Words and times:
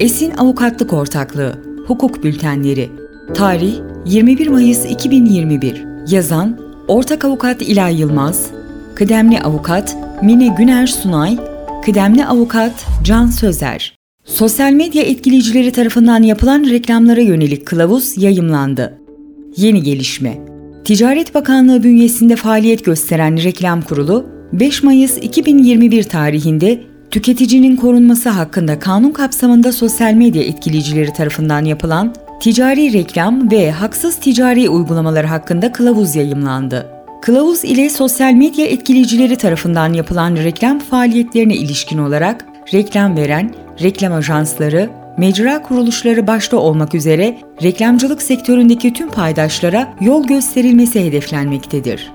Esin 0.00 0.30
Avukatlık 0.30 0.92
Ortaklığı 0.92 1.58
Hukuk 1.86 2.24
Bültenleri 2.24 2.90
Tarih 3.34 3.74
21 4.06 4.46
Mayıs 4.46 4.84
2021 4.84 5.84
Yazan 6.10 6.60
Ortak 6.88 7.24
Avukat 7.24 7.62
İlay 7.62 8.00
Yılmaz 8.00 8.50
Kıdemli 8.94 9.40
Avukat 9.40 9.96
Mine 10.22 10.54
Güner 10.58 10.86
Sunay 10.86 11.38
Kıdemli 11.84 12.26
Avukat 12.26 12.86
Can 13.04 13.26
Sözer. 13.26 13.96
Sosyal 14.24 14.72
medya 14.72 15.02
etkileyicileri 15.02 15.72
tarafından 15.72 16.22
yapılan 16.22 16.64
reklamlara 16.70 17.20
yönelik 17.20 17.66
kılavuz 17.66 18.18
yayımlandı. 18.18 18.98
Yeni 19.56 19.82
gelişme. 19.82 20.38
Ticaret 20.84 21.34
Bakanlığı 21.34 21.82
bünyesinde 21.82 22.36
faaliyet 22.36 22.84
gösteren 22.84 23.44
Reklam 23.44 23.82
Kurulu, 23.82 24.26
5 24.52 24.82
Mayıs 24.82 25.18
2021 25.18 26.02
tarihinde 26.02 26.93
tüketicinin 27.14 27.76
korunması 27.76 28.28
hakkında 28.28 28.78
kanun 28.78 29.10
kapsamında 29.10 29.72
sosyal 29.72 30.12
medya 30.12 30.42
etkileyicileri 30.42 31.12
tarafından 31.12 31.64
yapılan 31.64 32.14
ticari 32.40 32.92
reklam 32.92 33.50
ve 33.50 33.70
haksız 33.70 34.16
ticari 34.16 34.68
uygulamalar 34.68 35.26
hakkında 35.26 35.72
kılavuz 35.72 36.16
yayımlandı. 36.16 36.86
Kılavuz 37.22 37.64
ile 37.64 37.90
sosyal 37.90 38.32
medya 38.32 38.66
etkileyicileri 38.66 39.36
tarafından 39.36 39.92
yapılan 39.92 40.36
reklam 40.36 40.78
faaliyetlerine 40.78 41.54
ilişkin 41.54 41.98
olarak 41.98 42.46
reklam 42.72 43.16
veren, 43.16 43.54
reklam 43.82 44.12
ajansları, 44.12 44.90
mecra 45.18 45.62
kuruluşları 45.62 46.26
başta 46.26 46.56
olmak 46.56 46.94
üzere 46.94 47.38
reklamcılık 47.62 48.22
sektöründeki 48.22 48.92
tüm 48.92 49.10
paydaşlara 49.10 49.94
yol 50.00 50.26
gösterilmesi 50.26 51.04
hedeflenmektedir. 51.04 52.12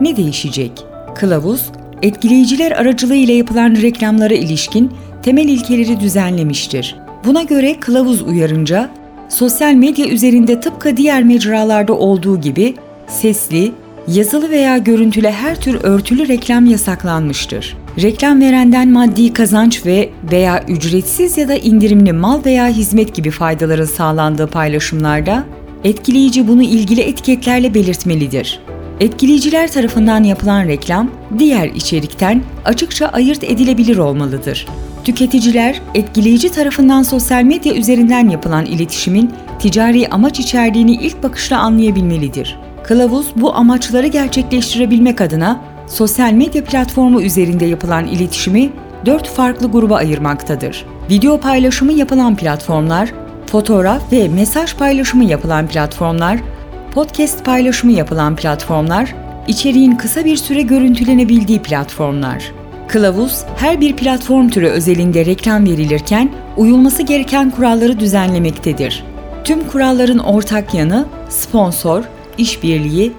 Ne 0.00 0.16
değişecek? 0.16 0.72
Kılavuz, 1.14 1.72
etkileyiciler 2.04 2.72
aracılığıyla 2.72 3.34
yapılan 3.34 3.76
reklamlara 3.82 4.34
ilişkin 4.34 4.90
temel 5.22 5.48
ilkeleri 5.48 6.00
düzenlemiştir. 6.00 6.96
Buna 7.24 7.42
göre 7.42 7.80
kılavuz 7.80 8.22
uyarınca, 8.22 8.90
sosyal 9.28 9.74
medya 9.74 10.06
üzerinde 10.06 10.60
tıpkı 10.60 10.96
diğer 10.96 11.22
mecralarda 11.22 11.92
olduğu 11.92 12.40
gibi 12.40 12.74
sesli, 13.06 13.72
yazılı 14.08 14.50
veya 14.50 14.78
görüntülü 14.78 15.28
her 15.28 15.60
tür 15.60 15.78
örtülü 15.82 16.28
reklam 16.28 16.66
yasaklanmıştır. 16.66 17.76
Reklam 18.02 18.40
verenden 18.40 18.88
maddi 18.88 19.32
kazanç 19.32 19.86
ve 19.86 20.10
veya 20.32 20.64
ücretsiz 20.68 21.38
ya 21.38 21.48
da 21.48 21.54
indirimli 21.54 22.12
mal 22.12 22.44
veya 22.44 22.68
hizmet 22.68 23.14
gibi 23.14 23.30
faydaların 23.30 23.84
sağlandığı 23.84 24.46
paylaşımlarda 24.46 25.44
etkileyici 25.84 26.48
bunu 26.48 26.62
ilgili 26.62 27.00
etiketlerle 27.00 27.74
belirtmelidir. 27.74 28.60
Etkileyiciler 29.00 29.72
tarafından 29.72 30.24
yapılan 30.24 30.64
reklam 30.64 31.10
diğer 31.38 31.68
içerikten 31.68 32.42
açıkça 32.64 33.06
ayırt 33.06 33.44
edilebilir 33.44 33.96
olmalıdır. 33.96 34.66
Tüketiciler 35.04 35.80
etkileyici 35.94 36.52
tarafından 36.52 37.02
sosyal 37.02 37.42
medya 37.42 37.74
üzerinden 37.74 38.28
yapılan 38.28 38.64
iletişimin 38.66 39.30
ticari 39.58 40.08
amaç 40.08 40.40
içerdiğini 40.40 40.92
ilk 40.92 41.22
bakışta 41.22 41.56
anlayabilmelidir. 41.56 42.58
Kılavuz 42.84 43.26
bu 43.36 43.54
amaçları 43.54 44.06
gerçekleştirebilmek 44.06 45.20
adına 45.20 45.60
sosyal 45.86 46.32
medya 46.32 46.64
platformu 46.64 47.22
üzerinde 47.22 47.64
yapılan 47.64 48.06
iletişimi 48.06 48.70
dört 49.06 49.28
farklı 49.28 49.70
gruba 49.70 49.96
ayırmaktadır. 49.96 50.86
Video 51.10 51.40
paylaşımı 51.40 51.92
yapılan 51.92 52.36
platformlar, 52.36 53.12
fotoğraf 53.46 54.12
ve 54.12 54.28
mesaj 54.28 54.74
paylaşımı 54.74 55.24
yapılan 55.24 55.66
platformlar, 55.66 56.38
podcast 56.94 57.44
paylaşımı 57.44 57.92
yapılan 57.92 58.36
platformlar, 58.36 59.14
içeriğin 59.48 59.92
kısa 59.92 60.24
bir 60.24 60.36
süre 60.36 60.62
görüntülenebildiği 60.62 61.62
platformlar. 61.62 62.52
Kılavuz, 62.88 63.44
her 63.56 63.80
bir 63.80 63.96
platform 63.96 64.48
türü 64.48 64.66
özelinde 64.66 65.26
reklam 65.26 65.66
verilirken 65.66 66.30
uyulması 66.56 67.02
gereken 67.02 67.50
kuralları 67.50 68.00
düzenlemektedir. 68.00 69.04
Tüm 69.44 69.68
kuralların 69.68 70.18
ortak 70.18 70.74
yanı 70.74 71.06
sponsor, 71.28 72.04
işbirliği, 72.38 73.12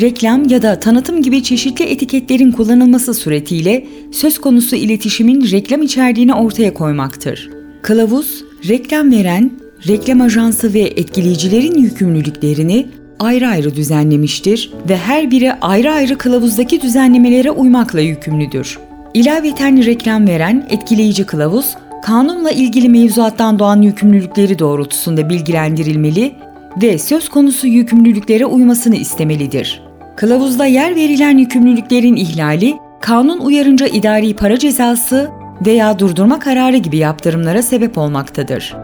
reklam 0.00 0.48
ya 0.48 0.62
da 0.62 0.80
tanıtım 0.80 1.22
gibi 1.22 1.42
çeşitli 1.42 1.84
etiketlerin 1.84 2.52
kullanılması 2.52 3.14
suretiyle 3.14 3.86
söz 4.12 4.40
konusu 4.40 4.76
iletişimin 4.76 5.50
reklam 5.50 5.82
içerdiğini 5.82 6.34
ortaya 6.34 6.74
koymaktır. 6.74 7.50
Kılavuz, 7.82 8.44
reklam 8.68 9.12
veren, 9.12 9.50
reklam 9.88 10.20
ajansı 10.20 10.74
ve 10.74 10.80
etkileyicilerin 10.80 11.74
yükümlülüklerini 11.74 12.86
ayrı 13.18 13.48
ayrı 13.48 13.74
düzenlemiştir 13.74 14.70
ve 14.88 14.96
her 14.96 15.30
biri 15.30 15.52
ayrı 15.52 15.92
ayrı 15.92 16.18
kılavuzdaki 16.18 16.80
düzenlemelere 16.80 17.50
uymakla 17.50 18.00
yükümlüdür. 18.00 18.78
İlaveten 19.14 19.84
reklam 19.86 20.28
veren 20.28 20.66
etkileyici 20.70 21.26
kılavuz, 21.26 21.76
kanunla 22.02 22.50
ilgili 22.50 22.88
mevzuattan 22.88 23.58
doğan 23.58 23.82
yükümlülükleri 23.82 24.58
doğrultusunda 24.58 25.28
bilgilendirilmeli 25.28 26.34
ve 26.82 26.98
söz 26.98 27.28
konusu 27.28 27.66
yükümlülüklere 27.66 28.46
uymasını 28.46 28.96
istemelidir. 28.96 29.82
Kılavuzda 30.16 30.66
yer 30.66 30.96
verilen 30.96 31.38
yükümlülüklerin 31.38 32.16
ihlali, 32.16 32.74
kanun 33.00 33.38
uyarınca 33.38 33.86
idari 33.86 34.36
para 34.36 34.58
cezası 34.58 35.30
veya 35.66 35.98
durdurma 35.98 36.38
kararı 36.38 36.76
gibi 36.76 36.96
yaptırımlara 36.96 37.62
sebep 37.62 37.98
olmaktadır. 37.98 38.76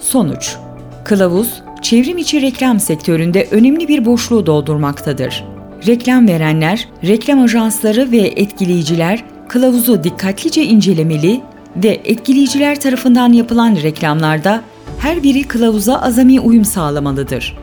Sonuç 0.00 0.56
Kılavuz, 1.04 1.62
çevrim 1.82 2.18
içi 2.18 2.42
reklam 2.42 2.80
sektöründe 2.80 3.48
önemli 3.50 3.88
bir 3.88 4.04
boşluğu 4.04 4.46
doldurmaktadır. 4.46 5.44
Reklam 5.86 6.28
verenler, 6.28 6.88
reklam 7.04 7.40
ajansları 7.40 8.10
ve 8.10 8.18
etkileyiciler 8.18 9.24
kılavuzu 9.48 10.04
dikkatlice 10.04 10.64
incelemeli 10.64 11.40
ve 11.76 12.00
etkileyiciler 12.04 12.80
tarafından 12.80 13.32
yapılan 13.32 13.76
reklamlarda 13.76 14.62
her 14.98 15.22
biri 15.22 15.42
kılavuza 15.42 16.02
azami 16.02 16.40
uyum 16.40 16.64
sağlamalıdır. 16.64 17.61